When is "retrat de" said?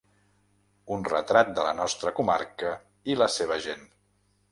1.09-1.65